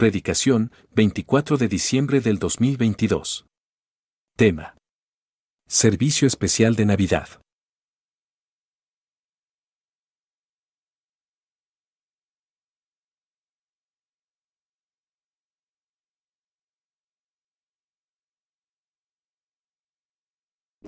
[0.00, 3.44] Predicación, 24 de diciembre del 2022.
[4.34, 4.74] Tema.
[5.68, 7.28] Servicio especial de Navidad.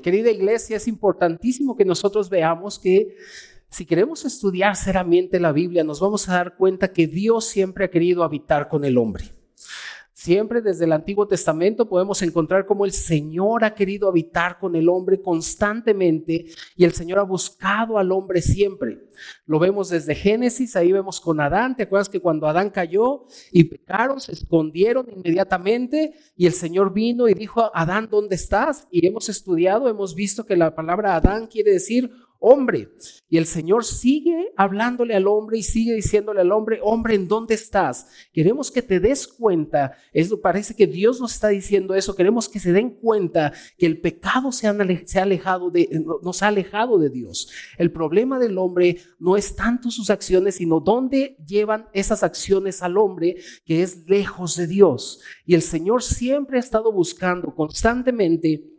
[0.03, 3.19] Querida iglesia, es importantísimo que nosotros veamos que
[3.73, 7.91] si queremos estudiar seriamente la Biblia, nos vamos a dar cuenta que Dios siempre ha
[7.91, 9.33] querido habitar con el hombre.
[10.13, 14.91] Siempre desde el Antiguo Testamento podemos encontrar cómo el Señor ha querido habitar con el
[14.91, 16.45] hombre constantemente
[16.77, 19.09] y el Señor ha buscado al hombre siempre.
[19.47, 21.75] Lo vemos desde Génesis, ahí vemos con Adán.
[21.75, 27.27] ¿Te acuerdas que cuando Adán cayó y pecaron, se escondieron inmediatamente y el Señor vino
[27.27, 28.87] y dijo, Adán, ¿dónde estás?
[28.91, 32.91] Y hemos estudiado, hemos visto que la palabra Adán quiere decir hombre.
[33.29, 37.55] Y el Señor sigue hablándole al hombre y sigue diciéndole al hombre, hombre, ¿en dónde
[37.55, 38.09] estás?
[38.33, 42.59] Queremos que te des cuenta, eso parece que Dios nos está diciendo eso, queremos que
[42.59, 44.71] se den cuenta que el pecado se, ha
[45.23, 47.49] alejado de, nos ha alejado de Dios.
[47.79, 52.99] El problema del hombre no es tanto sus acciones, sino dónde llevan esas acciones al
[52.99, 55.21] hombre que es lejos de Dios.
[55.47, 58.73] Y el Señor siempre ha estado buscando constantemente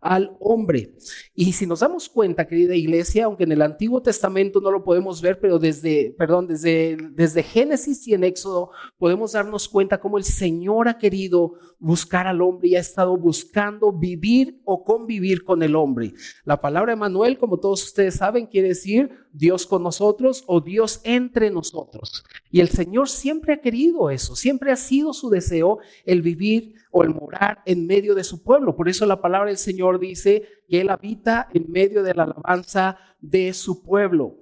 [0.00, 0.94] al hombre.
[1.34, 5.20] Y si nos damos cuenta, querida iglesia, aunque en el Antiguo Testamento no lo podemos
[5.20, 10.24] ver, pero desde, perdón, desde, desde Génesis y en Éxodo podemos darnos cuenta cómo el
[10.24, 15.76] Señor ha querido buscar al hombre y ha estado buscando vivir o convivir con el
[15.76, 16.14] hombre.
[16.44, 21.50] La palabra Emanuel, como todos ustedes saben, quiere decir Dios con nosotros o Dios entre
[21.50, 22.24] nosotros.
[22.50, 27.02] Y el Señor siempre ha querido eso, siempre ha sido su deseo el vivir o
[27.02, 28.74] el morar en medio de su pueblo.
[28.74, 32.98] Por eso la palabra del Señor dice que Él habita en medio de la alabanza
[33.20, 34.36] de su pueblo.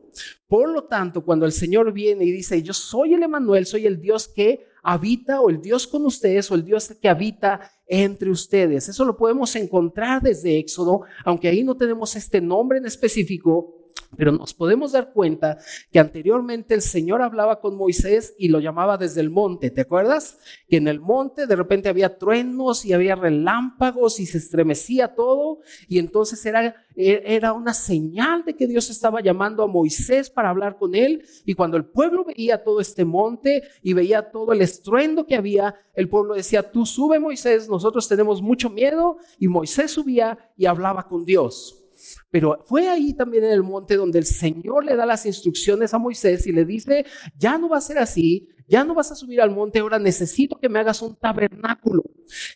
[0.48, 4.00] Por lo tanto, cuando el Señor viene y dice, yo soy el Emanuel, soy el
[4.00, 8.88] Dios que habita o el Dios con ustedes o el Dios que habita entre ustedes.
[8.88, 13.85] Eso lo podemos encontrar desde Éxodo, aunque ahí no tenemos este nombre en específico,
[14.16, 15.58] pero nos podemos dar cuenta
[15.90, 19.70] que anteriormente el Señor hablaba con Moisés y lo llamaba desde el monte.
[19.70, 20.38] ¿Te acuerdas?
[20.68, 25.60] Que en el monte de repente había truenos y había relámpagos y se estremecía todo.
[25.88, 30.78] Y entonces era, era una señal de que Dios estaba llamando a Moisés para hablar
[30.78, 31.24] con él.
[31.44, 35.74] Y cuando el pueblo veía todo este monte y veía todo el estruendo que había,
[35.94, 39.18] el pueblo decía, tú sube Moisés, nosotros tenemos mucho miedo.
[39.38, 41.85] Y Moisés subía y hablaba con Dios.
[42.30, 45.98] Pero fue ahí también en el monte donde el Señor le da las instrucciones a
[45.98, 47.04] Moisés y le dice,
[47.36, 50.58] ya no va a ser así, ya no vas a subir al monte, ahora necesito
[50.58, 52.02] que me hagas un tabernáculo.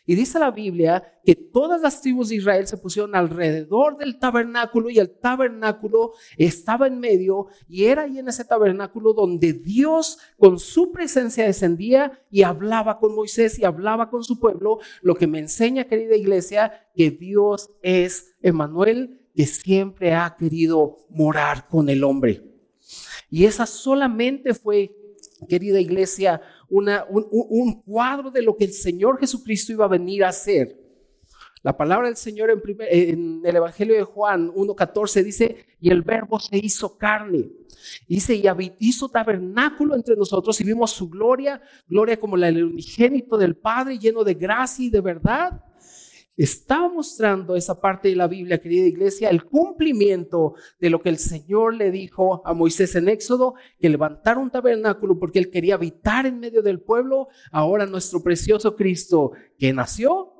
[0.04, 4.90] Y dice la Biblia que todas las tribus de Israel se pusieron alrededor del tabernáculo
[4.90, 10.58] y el tabernáculo estaba en medio y era ahí en ese tabernáculo donde Dios con
[10.58, 15.38] su presencia descendía y hablaba con Moisés y hablaba con su pueblo, lo que me
[15.38, 22.42] enseña, querida iglesia, que Dios es Emanuel, que siempre ha querido morar con el hombre.
[23.30, 24.94] Y esa solamente fue,
[25.48, 30.28] querida iglesia, una, un, cuadro de lo que el Señor Jesucristo iba a venir a
[30.28, 30.78] hacer.
[31.62, 36.40] La palabra del Señor en, en el Evangelio de Juan 1.14 dice, y el verbo
[36.40, 37.50] se hizo carne.
[38.08, 38.44] Dice, y
[38.78, 43.98] hizo tabernáculo entre nosotros y vimos su gloria, gloria como la del unigénito del Padre,
[43.98, 45.62] lleno de gracia y de verdad
[46.44, 51.18] estaba mostrando esa parte de la Biblia, querida iglesia, el cumplimiento de lo que el
[51.18, 56.24] Señor le dijo a Moisés en Éxodo, que levantara un tabernáculo porque él quería habitar
[56.24, 57.28] en medio del pueblo.
[57.52, 60.32] Ahora nuestro precioso Cristo, que nació,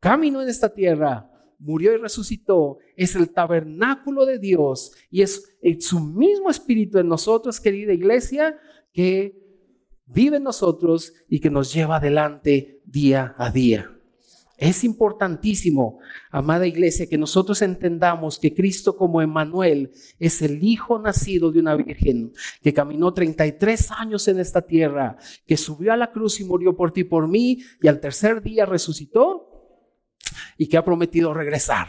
[0.00, 6.00] caminó en esta tierra, murió y resucitó, es el tabernáculo de Dios y es su
[6.00, 8.58] mismo espíritu en nosotros, querida iglesia,
[8.94, 9.38] que
[10.06, 13.93] vive en nosotros y que nos lleva adelante día a día.
[14.56, 15.98] Es importantísimo,
[16.30, 21.74] amada iglesia, que nosotros entendamos que Cristo como Emmanuel es el Hijo nacido de una
[21.74, 22.32] virgen,
[22.62, 25.16] que caminó 33 años en esta tierra,
[25.46, 28.42] que subió a la cruz y murió por ti y por mí, y al tercer
[28.42, 29.50] día resucitó
[30.56, 31.88] y que ha prometido regresar.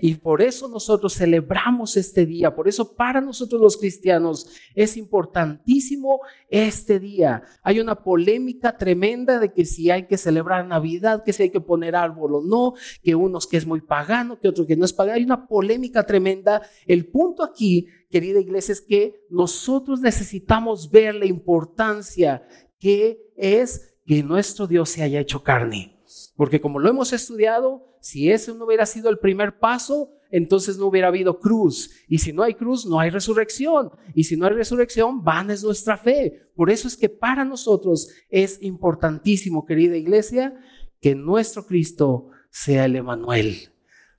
[0.00, 6.20] Y por eso nosotros celebramos este día, por eso para nosotros los cristianos es importantísimo
[6.48, 7.42] este día.
[7.62, 11.60] Hay una polémica tremenda de que si hay que celebrar Navidad, que si hay que
[11.60, 14.92] poner árbol o no, que unos que es muy pagano, que otro que no es
[14.92, 15.16] pagano.
[15.16, 16.62] Hay una polémica tremenda.
[16.86, 22.42] El punto aquí, querida iglesia, es que nosotros necesitamos ver la importancia
[22.78, 26.00] que es que nuestro Dios se haya hecho carne.
[26.36, 30.86] Porque como lo hemos estudiado, si ese no hubiera sido el primer paso, entonces no
[30.86, 31.90] hubiera habido cruz.
[32.08, 33.90] Y si no hay cruz, no hay resurrección.
[34.14, 36.48] Y si no hay resurrección, vana es nuestra fe.
[36.54, 40.54] Por eso es que para nosotros es importantísimo, querida iglesia,
[41.00, 43.72] que nuestro Cristo sea el Emanuel,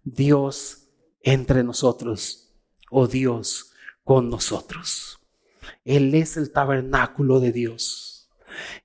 [0.04, 0.90] Dios
[1.24, 2.54] entre nosotros,
[2.90, 3.74] o Dios
[4.04, 5.20] con nosotros.
[5.86, 8.30] Él es el tabernáculo de Dios.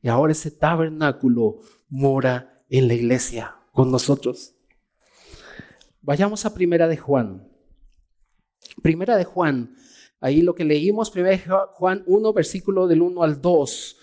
[0.03, 4.56] Y ahora ese tabernáculo mora en la iglesia con nosotros.
[6.07, 7.51] Vayamos a Primera de Juan.
[8.81, 9.75] Primera de Juan,
[10.21, 11.43] ahí lo que leímos, Primera de
[11.73, 13.97] Juan 1, versículo del 1 al 2.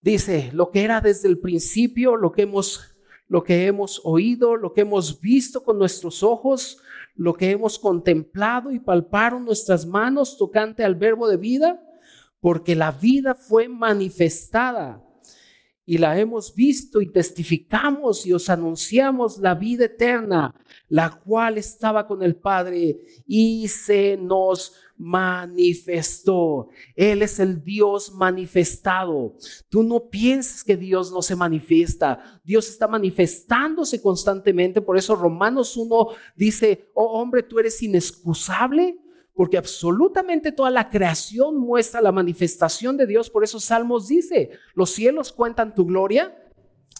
[0.00, 2.86] Dice, lo que era desde el principio, lo que hemos
[3.26, 6.78] lo que hemos oído, lo que hemos visto con nuestros ojos,
[7.16, 11.80] lo que hemos contemplado y palparon nuestras manos tocante al verbo de vida,
[12.40, 15.04] porque la vida fue manifestada
[15.86, 20.54] y la hemos visto y testificamos y os anunciamos la vida eterna,
[20.88, 26.68] la cual estaba con el Padre y se nos manifestó.
[26.94, 29.34] Él es el Dios manifestado.
[29.70, 32.40] Tú no pienses que Dios no se manifiesta.
[32.44, 34.82] Dios está manifestándose constantemente.
[34.82, 38.98] Por eso Romanos 1 dice, oh hombre, tú eres inexcusable
[39.40, 43.30] porque absolutamente toda la creación muestra la manifestación de Dios.
[43.30, 46.36] Por eso Salmos dice, los cielos cuentan tu gloria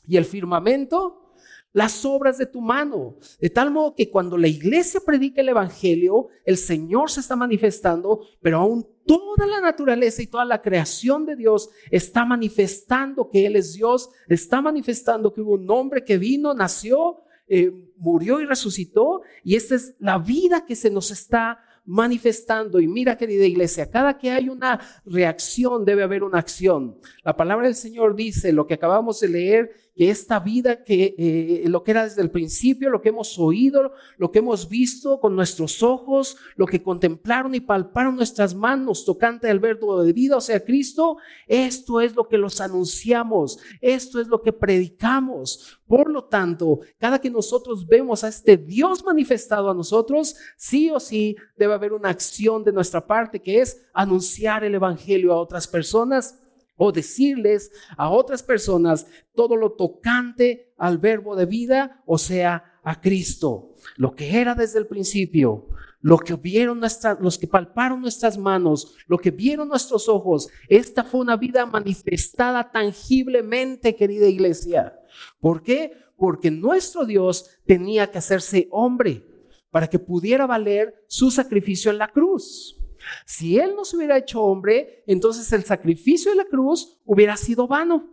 [0.07, 1.35] y el firmamento
[1.75, 3.19] las obras de tu mano.
[3.43, 8.23] De tal modo que cuando la iglesia predica el Evangelio, el Señor se está manifestando,
[8.41, 13.57] pero aún toda la naturaleza y toda la creación de Dios está manifestando que Él
[13.57, 19.21] es Dios, está manifestando que hubo un hombre que vino, nació, eh, murió y resucitó,
[19.45, 22.81] y esta es la vida que se nos está manifestando.
[22.81, 26.99] Y mira, querida iglesia, cada que hay una reacción debe haber una acción.
[27.25, 31.65] La palabra del Señor dice, lo que acabamos de leer, que esta vida, que eh,
[31.69, 35.37] lo que era desde el principio, lo que hemos oído, lo que hemos visto con
[35.37, 40.41] nuestros ojos, lo que contemplaron y palparon nuestras manos tocante al verbo de vida, o
[40.41, 45.79] sea, Cristo, esto es lo que los anunciamos, esto es lo que predicamos.
[45.87, 50.99] Por lo tanto, cada que nosotros vemos a este Dios manifestado a nosotros, sí o
[50.99, 55.69] sí debe haber una acción de nuestra parte que es anunciar el Evangelio a otras
[55.69, 56.39] personas
[56.83, 63.03] o decirles a otras personas todo lo tocante al verbo de vida, o sea, a
[63.03, 65.69] Cristo, lo que era desde el principio,
[66.01, 70.49] lo que vieron nuestras, los que palparon nuestras manos, lo que vieron nuestros ojos.
[70.71, 74.99] Esta fue una vida manifestada tangiblemente, querida iglesia.
[75.39, 75.93] ¿Por qué?
[76.17, 79.27] Porque nuestro Dios tenía que hacerse hombre
[79.71, 82.80] para que pudiera valer su sacrificio en la cruz.
[83.25, 87.67] Si Él no se hubiera hecho hombre, entonces el sacrificio de la cruz hubiera sido
[87.67, 88.09] vano.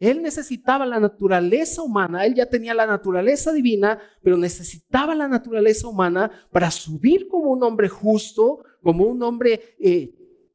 [0.00, 5.86] Él necesitaba la naturaleza humana, él ya tenía la naturaleza divina, pero necesitaba la naturaleza
[5.88, 10.12] humana para subir como un hombre justo, como un hombre eh,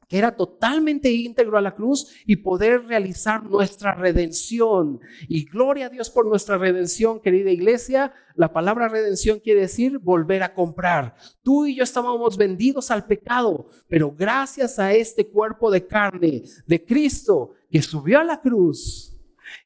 [0.10, 5.00] que era totalmente íntegro a la cruz y poder realizar nuestra redención.
[5.28, 8.12] Y gloria a Dios por nuestra redención, querida iglesia.
[8.36, 11.16] La palabra redención quiere decir volver a comprar.
[11.44, 16.84] Tú y yo estábamos vendidos al pecado, pero gracias a este cuerpo de carne de
[16.84, 19.16] Cristo que subió a la cruz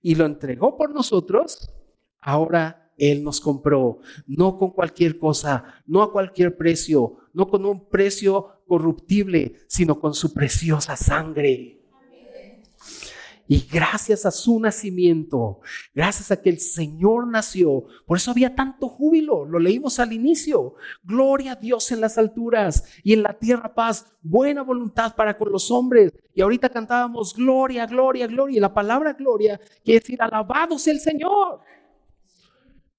[0.02, 1.72] y lo entregó por nosotros,
[2.20, 7.90] ahora él nos compró, no con cualquier cosa, no a cualquier precio, no con un
[7.90, 11.80] precio corruptible, sino con su preciosa sangre.
[13.48, 15.60] Y gracias a su nacimiento,
[15.94, 20.74] gracias a que el Señor nació, por eso había tanto júbilo, lo leímos al inicio.
[21.04, 25.52] Gloria a Dios en las alturas y en la tierra paz, buena voluntad para con
[25.52, 26.12] los hombres.
[26.34, 28.58] Y ahorita cantábamos gloria, gloria, gloria.
[28.58, 31.60] Y la palabra gloria quiere decir alabado sea el Señor.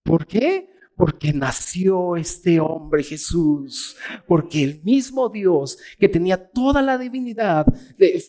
[0.04, 0.73] ¿Por qué?
[0.96, 3.96] Porque nació este hombre Jesús,
[4.28, 7.66] porque el mismo Dios que tenía toda la divinidad
[7.98, 8.22] eh,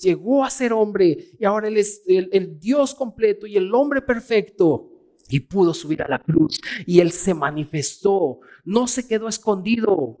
[0.00, 4.90] llegó a ser hombre y ahora Él es el, Dios completo y el hombre perfecto
[5.28, 10.18] y pudo subir a la cruz y Él se manifestó, no se quedó escondido.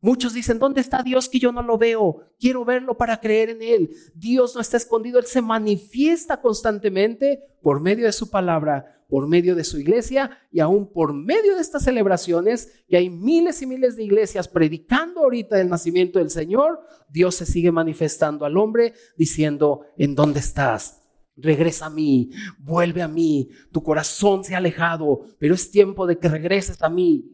[0.00, 2.22] Muchos dicen, ¿dónde está Dios que yo no lo veo?
[2.38, 3.90] Quiero verlo para creer en Él.
[4.14, 9.54] Dios no está escondido, Él se manifiesta constantemente por medio de su palabra por medio
[9.54, 13.96] de su iglesia y aún por medio de estas celebraciones, que hay miles y miles
[13.96, 19.82] de iglesias predicando ahorita el nacimiento del Señor, Dios se sigue manifestando al hombre diciendo,
[19.96, 21.02] ¿en dónde estás?
[21.36, 26.18] Regresa a mí, vuelve a mí, tu corazón se ha alejado, pero es tiempo de
[26.18, 27.32] que regreses a mí.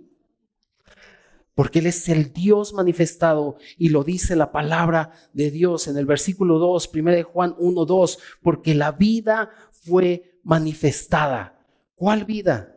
[1.55, 6.07] Porque Él es el Dios manifestado y lo dice la palabra de Dios en el
[6.07, 11.62] versículo 2, 1 de Juan 1, 2, porque la vida fue manifestada
[12.03, 12.75] ¿Cuál vida?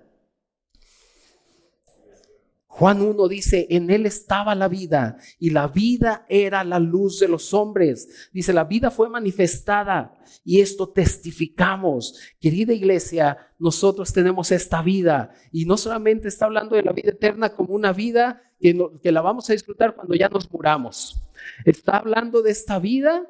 [2.68, 7.28] Juan 1 dice, en él estaba la vida y la vida era la luz de
[7.28, 8.30] los hombres.
[8.32, 12.20] Dice, la vida fue manifestada y esto testificamos.
[12.40, 17.50] Querida iglesia, nosotros tenemos esta vida y no solamente está hablando de la vida eterna
[17.50, 21.20] como una vida que, que la vamos a disfrutar cuando ya nos muramos.
[21.66, 23.26] Está hablando de esta vida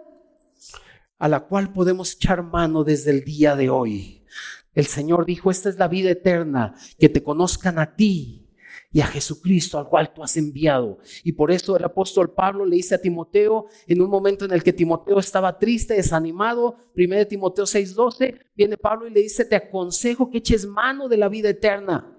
[1.17, 4.24] a la cual podemos echar mano desde el día de hoy.
[4.75, 8.45] El Señor dijo, esta es la vida eterna, que te conozcan a ti
[8.91, 10.99] y a Jesucristo al cual tú has enviado.
[11.23, 14.63] Y por eso el apóstol Pablo le dice a Timoteo, en un momento en el
[14.63, 20.29] que Timoteo estaba triste, desanimado, 1 Timoteo 6:12, viene Pablo y le dice, te aconsejo
[20.29, 22.11] que eches mano de la vida eterna.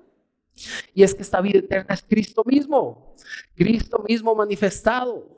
[0.95, 3.15] Y es que esta vida eterna es Cristo mismo,
[3.55, 5.37] Cristo mismo manifestado.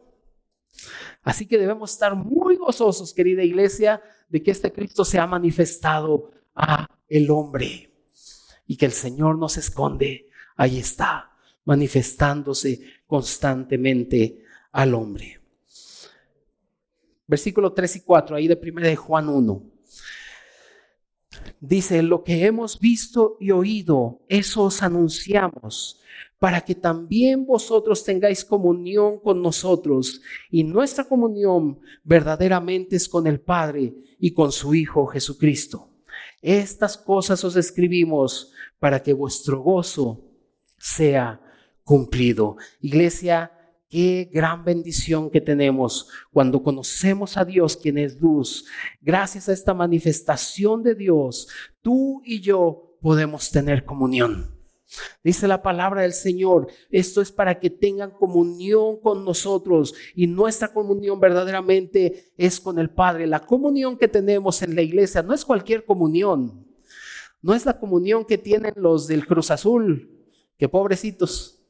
[1.22, 6.30] Así que debemos estar muy gozosos, querida iglesia, de que este Cristo se ha manifestado
[6.58, 7.90] a el hombre
[8.66, 11.30] y que el Señor nos esconde ahí está,
[11.64, 15.40] manifestándose constantemente al hombre.
[17.26, 19.62] Versículo 3 y 4, ahí de 1 de Juan 1.
[21.60, 26.00] Dice, lo que hemos visto y oído, eso os anunciamos,
[26.38, 30.20] para que también vosotros tengáis comunión con nosotros.
[30.50, 35.88] Y nuestra comunión verdaderamente es con el Padre y con su Hijo Jesucristo.
[36.42, 40.24] Estas cosas os escribimos para que vuestro gozo
[40.78, 41.40] sea
[41.84, 42.56] cumplido.
[42.80, 43.52] Iglesia,
[43.88, 48.66] qué gran bendición que tenemos cuando conocemos a Dios, quien es luz.
[49.00, 51.48] Gracias a esta manifestación de Dios,
[51.80, 54.57] tú y yo podemos tener comunión.
[55.22, 60.68] Dice la palabra del Señor, esto es para que tengan comunión con nosotros y nuestra
[60.72, 63.26] comunión verdaderamente es con el Padre.
[63.26, 66.66] La comunión que tenemos en la iglesia no es cualquier comunión,
[67.42, 70.10] no es la comunión que tienen los del Cruz Azul,
[70.56, 71.62] que pobrecitos.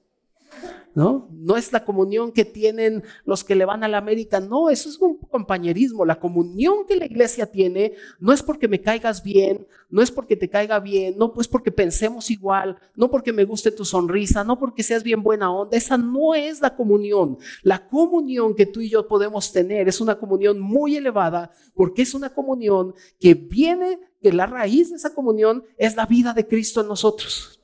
[0.99, 1.29] ¿No?
[1.31, 4.89] No es la comunión que tienen los que le van a la América, no, eso
[4.89, 6.05] es un compañerismo.
[6.05, 10.35] La comunión que la iglesia tiene no es porque me caigas bien, no es porque
[10.35, 14.59] te caiga bien, no pues porque pensemos igual, no porque me guste tu sonrisa, no
[14.59, 15.77] porque seas bien buena onda.
[15.77, 17.39] Esa no es la comunión.
[17.63, 22.13] La comunión que tú y yo podemos tener es una comunión muy elevada porque es
[22.13, 26.81] una comunión que viene, que la raíz de esa comunión es la vida de Cristo
[26.81, 27.58] en nosotros.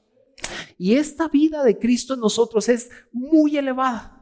[0.79, 4.15] Y esta vida de Cristo en nosotros es muy elevada.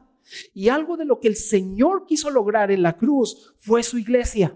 [0.53, 4.55] Y algo de lo que el Señor quiso lograr en la cruz fue su iglesia.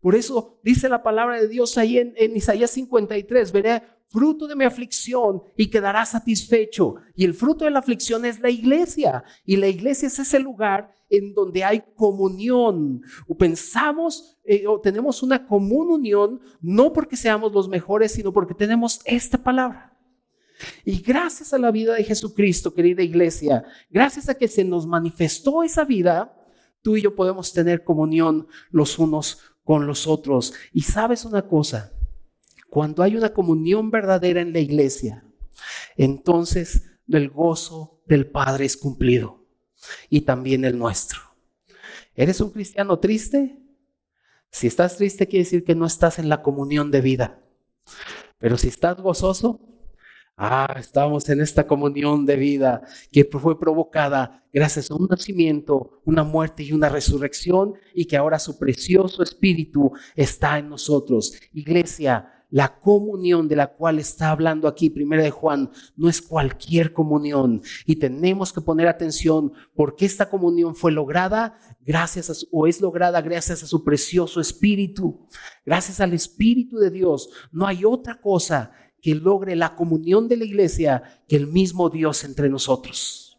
[0.00, 4.64] Por eso dice la palabra de Dios ahí en, Isaías 53, veré fruto de mi
[4.64, 6.96] aflicción y quedará satisfecho.
[7.14, 9.22] Y el fruto de la aflicción es la iglesia.
[9.44, 13.02] Y la iglesia es ese lugar en donde hay comunión.
[13.28, 18.54] O pensamos eh, o tenemos una común unión, no porque seamos los mejores, sino porque
[18.54, 19.89] tenemos esta palabra.
[20.84, 25.62] Y gracias a la vida de Jesucristo, querida iglesia, gracias a que se nos manifestó
[25.62, 26.36] esa vida,
[26.82, 30.54] tú y yo podemos tener comunión los unos con los otros.
[30.72, 31.92] Y sabes una cosa,
[32.68, 35.24] cuando hay una comunión verdadera en la iglesia,
[35.96, 39.46] entonces el gozo del Padre es cumplido
[40.08, 41.20] y también el nuestro.
[42.14, 43.58] ¿Eres un cristiano triste?
[44.50, 47.42] Si estás triste quiere decir que no estás en la comunión de vida.
[48.38, 49.60] Pero si estás gozoso,
[50.42, 52.80] Ah, estamos en esta comunión de vida
[53.12, 58.38] que fue provocada gracias a un nacimiento, una muerte y una resurrección y que ahora
[58.38, 61.34] su precioso espíritu está en nosotros.
[61.52, 66.94] Iglesia, la comunión de la cual está hablando aquí, primera de Juan, no es cualquier
[66.94, 72.80] comunión y tenemos que poner atención porque esta comunión fue lograda gracias a o es
[72.80, 75.28] lograda gracias a su precioso espíritu,
[75.66, 77.28] gracias al espíritu de Dios.
[77.52, 82.24] No hay otra cosa que logre la comunión de la iglesia que el mismo Dios
[82.24, 83.38] entre nosotros.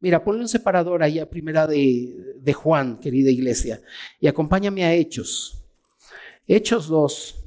[0.00, 3.80] Mira, ponle un separador ahí a primera de, de Juan, querida iglesia,
[4.20, 5.64] y acompáñame a Hechos.
[6.46, 7.44] Hechos 2.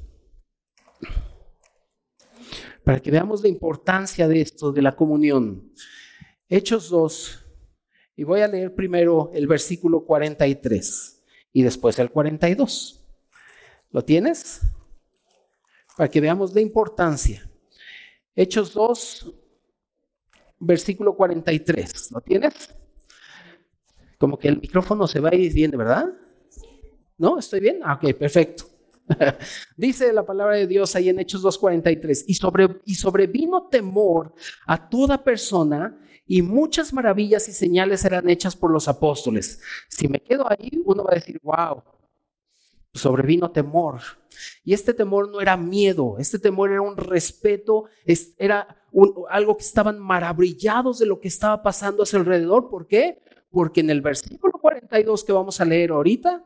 [2.84, 5.72] Para que veamos la importancia de esto, de la comunión.
[6.48, 7.46] Hechos 2.
[8.16, 11.22] Y voy a leer primero el versículo 43
[11.52, 13.00] y después el 42.
[13.92, 14.60] ¿Lo tienes?
[16.00, 17.46] Para que veamos la importancia.
[18.34, 19.34] Hechos 2,
[20.58, 22.12] versículo 43.
[22.12, 22.74] ¿Lo tienes?
[24.16, 26.06] Como que el micrófono se va a ir bien, ¿verdad?
[27.18, 27.38] ¿No?
[27.38, 27.80] ¿Estoy bien?
[27.84, 28.64] Ah, ok, perfecto.
[29.76, 34.32] Dice la palabra de Dios ahí en Hechos 2.43, y, sobre, y sobrevino temor
[34.66, 39.60] a toda persona y muchas maravillas y señales eran hechas por los apóstoles.
[39.90, 41.82] Si me quedo ahí, uno va a decir, wow,
[42.92, 44.00] sobrevino temor.
[44.64, 47.84] Y este temor no era miedo, este temor era un respeto,
[48.38, 48.76] era
[49.28, 52.68] algo que estaban maravillados de lo que estaba pasando a su alrededor.
[52.70, 53.22] ¿Por qué?
[53.50, 56.44] Porque en el versículo 42 que vamos a leer ahorita,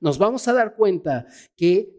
[0.00, 1.26] nos vamos a dar cuenta
[1.56, 1.94] que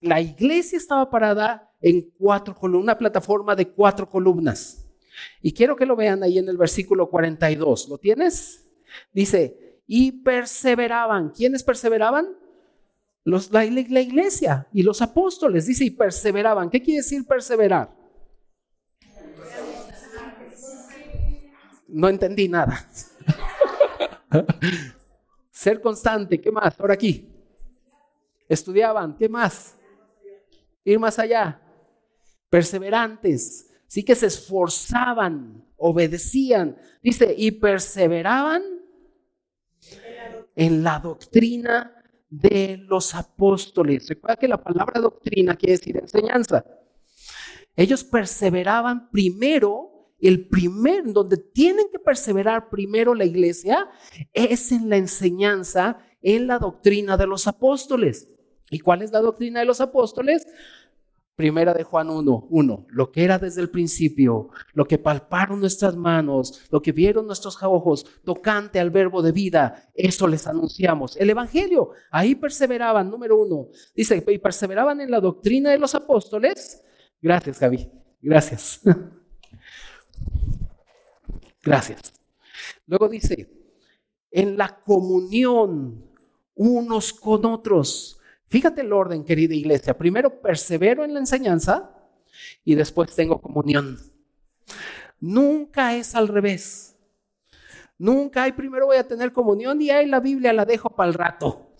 [0.00, 4.84] la iglesia estaba parada en cuatro columnas, una plataforma de cuatro columnas.
[5.42, 7.88] Y quiero que lo vean ahí en el versículo 42.
[7.88, 8.68] ¿Lo tienes?
[9.12, 11.30] Dice, y perseveraban.
[11.30, 12.28] ¿Quiénes perseveraban?
[13.28, 15.66] Los, la, la iglesia y los apóstoles.
[15.66, 16.70] Dice, y perseveraban.
[16.70, 17.94] ¿Qué quiere decir perseverar?
[21.88, 22.88] No entendí nada.
[25.50, 26.80] Ser constante, ¿qué más?
[26.80, 27.28] Ahora aquí.
[28.48, 29.76] Estudiaban, ¿qué más?
[30.82, 31.60] Ir más allá.
[32.48, 36.78] Perseverantes, sí que se esforzaban, obedecían.
[37.02, 38.62] Dice, y perseveraban
[40.56, 41.97] en la doctrina
[42.28, 44.08] de los apóstoles.
[44.08, 46.64] Recuerda que la palabra doctrina quiere decir enseñanza.
[47.76, 53.88] Ellos perseveraban primero el primer, donde tienen que perseverar primero la iglesia,
[54.32, 58.28] es en la enseñanza, en la doctrina de los apóstoles.
[58.70, 60.46] ¿Y cuál es la doctrina de los apóstoles?
[61.38, 65.94] Primera de Juan 1, 1, lo que era desde el principio, lo que palparon nuestras
[65.94, 71.16] manos, lo que vieron nuestros ojos, tocante al verbo de vida, eso les anunciamos.
[71.16, 73.68] El Evangelio, ahí perseveraban, número uno.
[73.94, 76.82] Dice, y perseveraban en la doctrina de los apóstoles.
[77.22, 77.88] Gracias, Gaby,
[78.20, 78.80] gracias.
[81.62, 82.14] Gracias.
[82.86, 83.48] Luego dice,
[84.32, 86.04] en la comunión
[86.56, 88.17] unos con otros.
[88.48, 89.96] Fíjate el orden, querida iglesia.
[89.96, 91.90] Primero persevero en la enseñanza
[92.64, 93.98] y después tengo comunión.
[95.20, 96.96] Nunca es al revés.
[97.98, 101.14] Nunca hay, primero voy a tener comunión y ahí la Biblia la dejo para el
[101.14, 101.72] rato.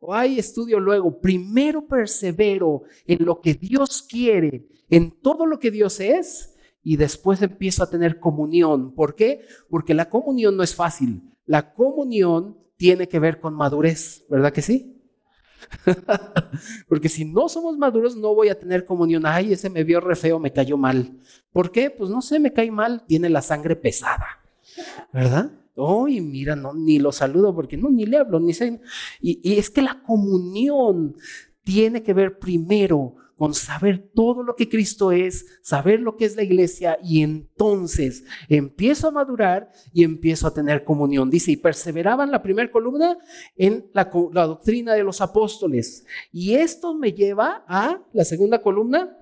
[0.00, 1.20] O hay estudio luego.
[1.20, 7.40] Primero persevero en lo que Dios quiere, en todo lo que Dios es y después
[7.42, 8.94] empiezo a tener comunión.
[8.94, 9.42] ¿Por qué?
[9.68, 11.22] Porque la comunión no es fácil.
[11.44, 14.95] La comunión tiene que ver con madurez, ¿verdad que sí?
[16.88, 19.26] Porque si no somos maduros, no voy a tener comunión.
[19.26, 21.18] Ay, ese me vio re feo, me cayó mal.
[21.52, 21.90] ¿Por qué?
[21.90, 24.26] Pues no sé, me cae mal, tiene la sangre pesada,
[25.12, 25.50] ¿verdad?
[25.74, 28.80] Uy, mira, no, ni lo saludo porque no, ni le hablo, ni sé.
[29.20, 31.16] Y, y es que la comunión
[31.64, 36.36] tiene que ver primero con saber todo lo que Cristo es, saber lo que es
[36.36, 41.28] la iglesia y entonces empiezo a madurar y empiezo a tener comunión.
[41.28, 43.18] Dice, y perseveraban la primera columna
[43.56, 46.06] en la, doctrina de los apóstoles.
[46.32, 49.16] Y esto me lleva a la segunda columna,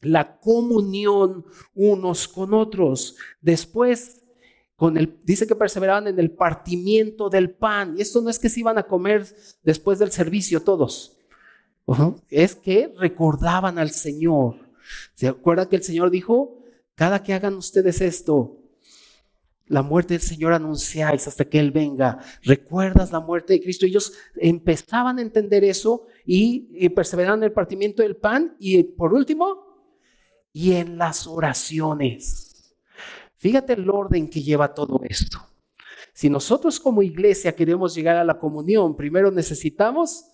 [0.00, 3.16] la comunión unos con otros.
[3.40, 4.22] Después
[4.76, 7.96] con el, dice que perseveraban en el partimiento del pan.
[7.98, 9.26] Y esto no es que se iban a comer
[9.64, 11.15] después del servicio todos
[12.30, 14.56] es que recordaban al Señor.
[15.14, 16.58] ¿Se acuerda que el Señor dijo,
[16.94, 18.56] cada que hagan ustedes esto,
[19.68, 22.20] la muerte del Señor anunciáis hasta que Él venga.
[22.42, 23.84] ¿Recuerdas la muerte de Cristo?
[23.84, 29.12] Ellos empezaban a entender eso y, y perseveraban en el partimiento del pan y por
[29.12, 29.66] último,
[30.52, 32.74] y en las oraciones.
[33.36, 35.38] Fíjate el orden que lleva todo esto.
[36.14, 40.24] Si nosotros como iglesia queremos llegar a la comunión, primero necesitamos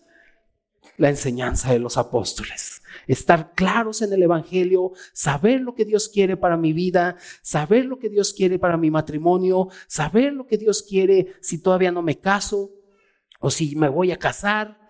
[0.97, 2.83] la enseñanza de los apóstoles.
[3.07, 7.99] Estar claros en el Evangelio, saber lo que Dios quiere para mi vida, saber lo
[7.99, 12.19] que Dios quiere para mi matrimonio, saber lo que Dios quiere si todavía no me
[12.19, 12.71] caso
[13.41, 14.83] o si me voy a casar,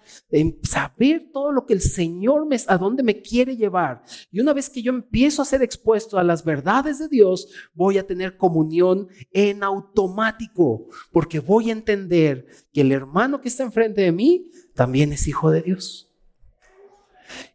[0.62, 4.02] saber todo lo que el Señor me, a dónde me quiere llevar.
[4.31, 7.98] Y una vez que yo empiezo a ser expuesto a las verdades de Dios, voy
[7.98, 14.02] a tener comunión en automático, porque voy a entender que el hermano que está enfrente
[14.02, 16.12] de mí también es hijo de Dios.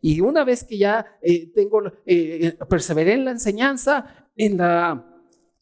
[0.02, 5.06] Y una vez que ya eh, tengo, eh, eh, perseveré en la enseñanza, en la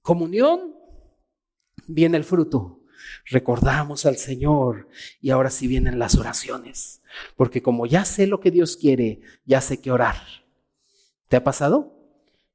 [0.02, 0.76] comunión,
[1.88, 2.82] viene el fruto.
[3.26, 4.88] Recordamos al Señor
[5.22, 7.02] y ahora sí vienen las oraciones.
[7.36, 10.16] Porque como ya sé lo que Dios quiere, ya sé qué orar.
[11.28, 11.94] ¿Te ha pasado?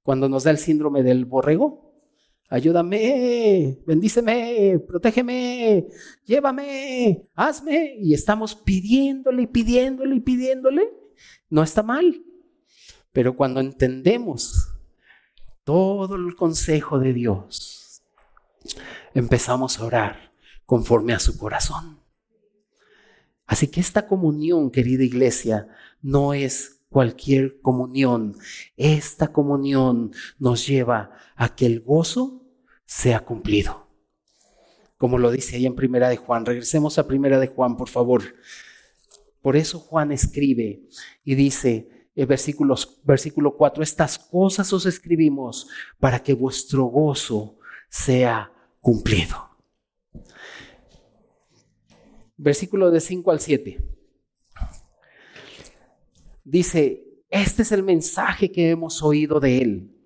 [0.02, 1.89] Cuando nos da el síndrome del borrego,
[2.50, 5.86] ayúdame, bendíceme, protégeme,
[6.26, 7.94] llévame, hazme.
[7.98, 10.90] Y estamos pidiéndole y pidiéndole y pidiéndole.
[11.48, 12.22] No está mal.
[13.12, 14.68] Pero cuando entendemos
[15.64, 18.02] todo el consejo de Dios,
[19.14, 20.32] empezamos a orar
[20.66, 22.00] conforme a su corazón.
[23.46, 25.68] Así que esta comunión, querida iglesia,
[26.02, 28.36] no es cualquier comunión.
[28.76, 32.39] Esta comunión nos lleva a que el gozo
[32.90, 33.86] sea cumplido.
[34.98, 36.44] Como lo dice ahí en Primera de Juan.
[36.44, 38.20] Regresemos a Primera de Juan, por favor.
[39.40, 40.82] Por eso Juan escribe
[41.22, 42.74] y dice el versículo,
[43.04, 45.68] versículo 4, estas cosas os escribimos
[46.00, 49.36] para que vuestro gozo sea cumplido.
[52.36, 53.88] Versículo de 5 al 7.
[56.42, 59.96] Dice, este es el mensaje que hemos oído de él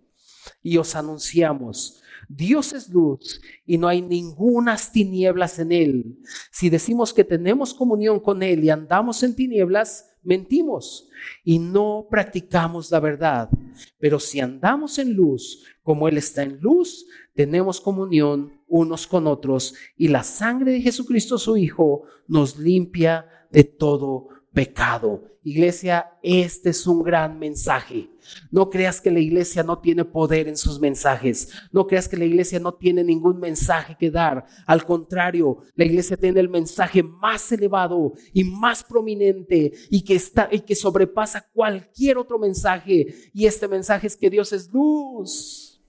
[0.63, 2.03] y os anunciamos.
[2.29, 6.19] Dios es luz y no hay ningunas tinieblas en él.
[6.51, 11.09] Si decimos que tenemos comunión con él y andamos en tinieblas, mentimos
[11.45, 13.51] y no practicamos la verdad.
[13.99, 19.75] Pero si andamos en luz, como él está en luz, tenemos comunión unos con otros
[19.97, 25.25] y la sangre de Jesucristo su Hijo nos limpia de todo pecado.
[25.43, 28.09] Iglesia, este es un gran mensaje.
[28.51, 31.51] No creas que la iglesia no tiene poder en sus mensajes.
[31.71, 34.47] No creas que la iglesia no tiene ningún mensaje que dar.
[34.67, 40.49] Al contrario, la iglesia tiene el mensaje más elevado y más prominente y que está
[40.51, 43.15] y que sobrepasa cualquier otro mensaje.
[43.35, 45.83] Y este mensaje es que Dios es luz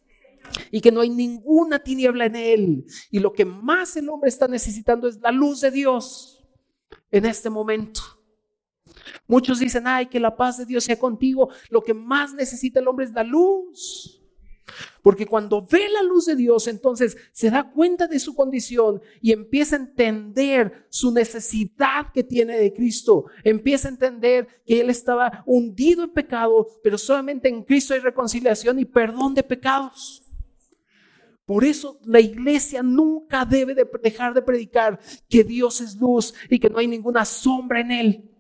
[0.70, 2.86] y que no hay ninguna tiniebla en él.
[3.10, 6.46] Y lo que más el hombre está necesitando es la luz de Dios
[7.12, 8.02] en este momento.
[9.28, 11.50] Muchos dicen, ay, que la paz de Dios sea contigo.
[11.70, 14.22] Lo que más necesita el hombre es la luz.
[15.02, 19.32] Porque cuando ve la luz de Dios, entonces se da cuenta de su condición y
[19.32, 23.26] empieza a entender su necesidad que tiene de Cristo.
[23.44, 28.80] Empieza a entender que él estaba hundido en pecado, pero solamente en Cristo hay reconciliación
[28.80, 30.24] y perdón de pecados.
[31.46, 36.58] Por eso la iglesia nunca debe de dejar de predicar que Dios es luz y
[36.58, 38.35] que no hay ninguna sombra en él.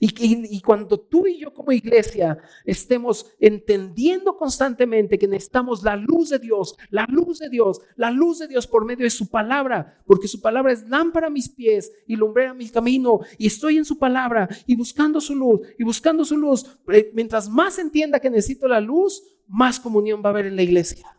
[0.00, 6.38] Y, cuando tú y yo como iglesia estemos entendiendo constantemente que necesitamos la luz de
[6.38, 10.28] Dios, la luz de Dios, la luz de Dios por medio de su palabra, porque
[10.28, 13.98] su palabra es lámpara a mis pies y lumbrera mi camino, y estoy en su
[13.98, 18.68] palabra y buscando su luz y buscando su luz, eh, mientras más entienda que necesito
[18.68, 21.16] la luz, más comunión va a haber en la iglesia.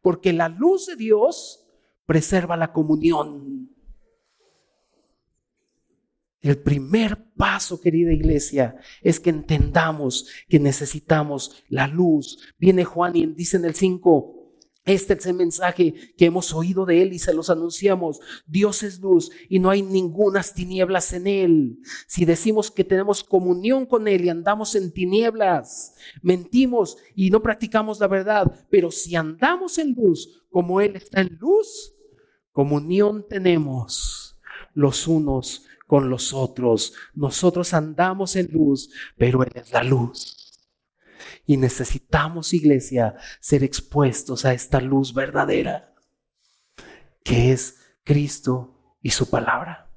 [0.00, 1.66] Porque la luz de Dios
[2.06, 3.73] preserva la comunión.
[6.44, 12.38] El primer paso, querida iglesia, es que entendamos que necesitamos la luz.
[12.58, 14.50] Viene Juan y dice en el 5,
[14.84, 18.20] este es el mensaje que hemos oído de Él y se los anunciamos.
[18.46, 21.78] Dios es luz y no hay ningunas tinieblas en Él.
[22.06, 28.00] Si decimos que tenemos comunión con Él y andamos en tinieblas, mentimos y no practicamos
[28.00, 28.52] la verdad.
[28.68, 31.94] Pero si andamos en luz como Él está en luz,
[32.52, 34.36] comunión tenemos
[34.74, 36.92] los unos con los otros.
[37.14, 40.58] Nosotros andamos en luz, pero Él es la luz.
[41.46, 45.94] Y necesitamos, iglesia, ser expuestos a esta luz verdadera,
[47.22, 49.88] que es Cristo y su palabra.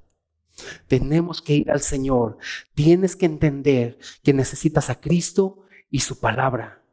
[0.86, 2.38] Tenemos que ir al Señor.
[2.74, 6.84] Tienes que entender que necesitas a Cristo y su palabra.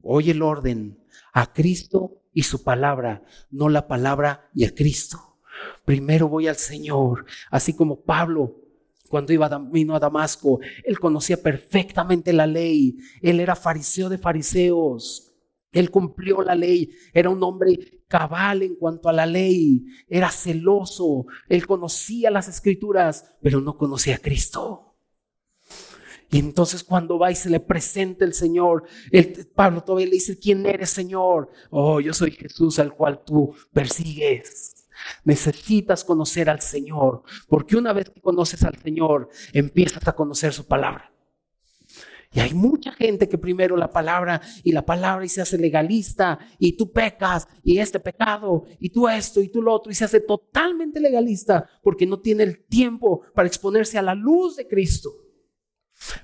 [0.00, 5.25] Oye el orden, a Cristo y su palabra, no la palabra y a Cristo.
[5.84, 8.62] Primero voy al Señor, así como Pablo
[9.08, 15.32] cuando iba a Damasco, él conocía perfectamente la ley, él era fariseo de fariseos,
[15.72, 21.26] él cumplió la ley, era un hombre cabal en cuanto a la ley, era celoso,
[21.48, 24.82] él conocía las escrituras, pero no conocía a Cristo.
[26.30, 30.38] Y entonces cuando va y se le presenta el Señor, el, Pablo todavía le dice,
[30.38, 31.50] ¿quién eres Señor?
[31.70, 34.85] Oh, yo soy Jesús al cual tú persigues.
[35.24, 40.66] Necesitas conocer al Señor, porque una vez que conoces al Señor, empiezas a conocer su
[40.66, 41.12] palabra.
[42.32, 46.38] Y hay mucha gente que primero la palabra y la palabra y se hace legalista
[46.58, 50.04] y tú pecas y este pecado y tú esto y tú lo otro y se
[50.04, 55.25] hace totalmente legalista porque no tiene el tiempo para exponerse a la luz de Cristo.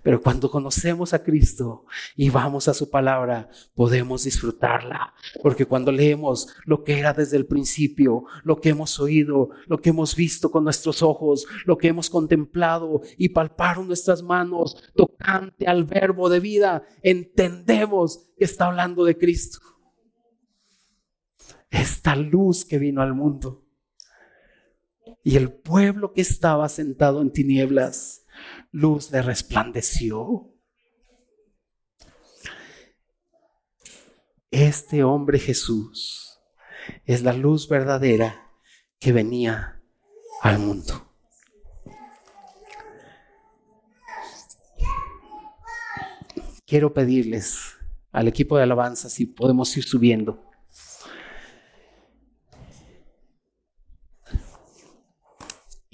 [0.03, 5.15] Pero cuando conocemos a Cristo y vamos a su palabra, podemos disfrutarla.
[5.43, 9.91] Porque cuando leemos lo que era desde el principio, lo que hemos oído, lo que
[9.91, 15.85] hemos visto con nuestros ojos, lo que hemos contemplado y palparon nuestras manos tocante al
[15.85, 19.59] verbo de vida, entendemos que está hablando de Cristo.
[21.71, 23.65] Esta luz que vino al mundo.
[25.25, 28.22] Y el pueblo que estaba sentado en tinieblas
[28.71, 30.49] luz le resplandeció.
[34.51, 36.41] Este hombre Jesús
[37.07, 38.51] es la luz verdadera
[38.99, 39.83] que venía
[40.43, 41.09] al mundo.
[46.67, 47.77] Quiero pedirles
[48.13, 50.52] al equipo de alabanza si podemos ir subiendo.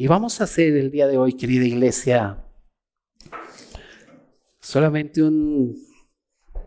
[0.00, 2.46] Y vamos a hacer el día de hoy, querida iglesia,
[4.60, 5.76] solamente un,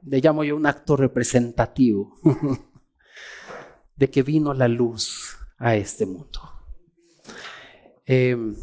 [0.03, 2.19] le llamo yo un acto representativo
[3.95, 6.41] de que vino la luz a este mundo.
[8.05, 8.53] Em,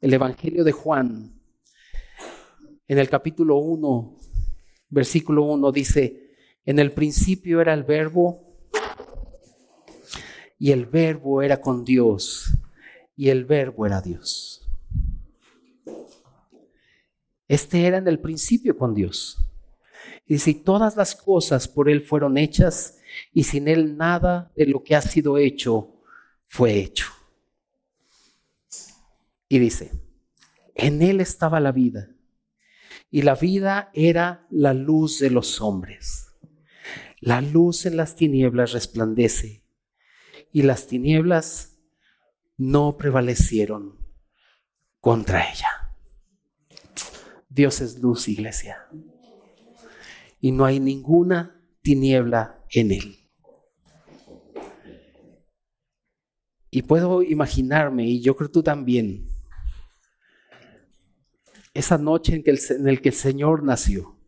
[0.00, 1.42] el Evangelio de Juan,
[2.86, 4.20] en el capítulo 1,
[4.90, 6.30] versículo 1, dice,
[6.64, 8.40] en el principio era el verbo
[10.60, 12.55] y el verbo era con Dios
[13.16, 14.68] y el verbo era Dios.
[17.48, 19.38] Este era en el principio con Dios.
[20.26, 22.98] Y si todas las cosas por Él fueron hechas
[23.32, 25.94] y sin Él nada de lo que ha sido hecho
[26.46, 27.06] fue hecho.
[29.48, 29.92] Y dice,
[30.74, 32.10] en Él estaba la vida
[33.10, 36.32] y la vida era la luz de los hombres.
[37.20, 39.62] La luz en las tinieblas resplandece
[40.52, 41.75] y las tinieblas
[42.56, 43.98] no prevalecieron
[45.00, 45.68] contra ella.
[47.48, 48.86] Dios es luz, iglesia.
[50.40, 53.16] Y no hay ninguna tiniebla en él.
[56.70, 59.26] Y puedo imaginarme, y yo creo tú también,
[61.72, 64.18] esa noche en que el, que el Señor nació.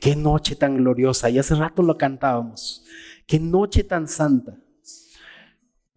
[0.00, 1.30] Qué noche tan gloriosa.
[1.30, 2.84] Y hace rato lo cantábamos.
[3.26, 4.58] Qué noche tan santa.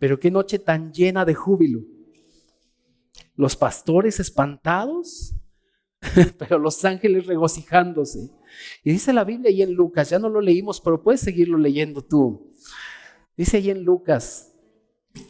[0.04, 1.80] Pero qué noche tan llena de júbilo.
[3.38, 5.34] Los pastores espantados,
[6.38, 8.30] pero los ángeles regocijándose.
[8.84, 12.02] Y dice la Biblia ahí en Lucas, ya no lo leímos, pero puedes seguirlo leyendo
[12.02, 12.52] tú.
[13.38, 14.52] Dice ahí en Lucas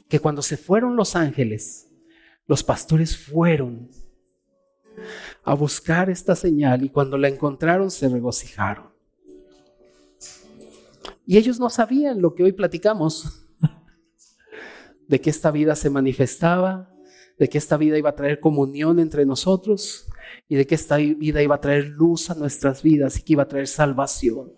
[0.10, 1.92] que cuando se fueron los ángeles,
[2.48, 3.92] los pastores fueron
[5.44, 8.92] a buscar esta señal y cuando la encontraron se regocijaron.
[11.28, 13.43] Y ellos no sabían lo que hoy platicamos,
[15.08, 16.94] de que esta vida se manifestaba,
[17.38, 20.08] de que esta vida iba a traer comunión entre nosotros
[20.48, 23.44] y de que esta vida iba a traer luz a nuestras vidas y que iba
[23.44, 24.54] a traer salvación.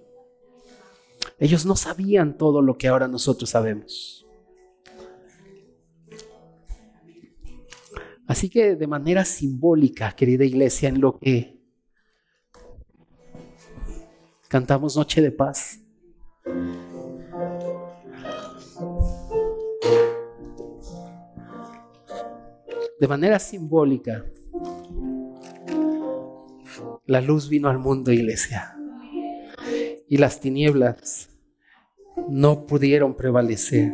[1.40, 4.26] Ellos no sabían todo lo que ahora nosotros sabemos.
[8.28, 11.60] Así que de manera simbólica, querida iglesia, en lo que
[14.48, 15.85] cantamos Noche de Paz,
[23.06, 24.26] de manera simbólica,
[27.06, 28.76] la luz vino al mundo, iglesia,
[30.10, 31.30] y las tinieblas
[32.28, 33.94] no pudieron prevalecer.